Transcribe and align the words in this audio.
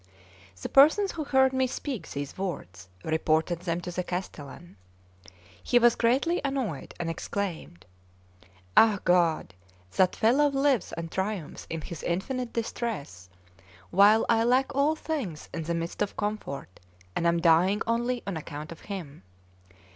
The 0.59 0.67
persons 0.67 1.11
who 1.11 1.23
heard 1.23 1.53
me 1.53 1.67
speak 1.67 2.09
these 2.09 2.35
words 2.35 2.89
reported 3.03 3.59
them 3.59 3.81
to 3.81 3.91
the 3.91 4.03
castellan. 4.03 4.75
He 5.61 5.77
was 5.77 5.93
greatly 5.93 6.41
annoyed, 6.43 6.95
and 6.99 7.07
exclaimed: 7.07 7.85
"Ah, 8.75 8.97
God! 9.05 9.53
that 9.97 10.15
fellow 10.15 10.47
lives 10.47 10.91
and 10.93 11.11
triumphs 11.11 11.67
in 11.69 11.81
his 11.81 12.01
infinite 12.01 12.51
distress, 12.53 13.29
while 13.91 14.25
I 14.27 14.43
lack 14.43 14.73
all 14.73 14.95
things 14.95 15.49
in 15.53 15.61
the 15.61 15.75
midst 15.75 16.01
of 16.01 16.17
comfort, 16.17 16.79
and 17.15 17.27
am 17.27 17.39
dying 17.39 17.83
only 17.85 18.23
on 18.25 18.37
account 18.37 18.71
of 18.71 18.79
him! 18.89 19.21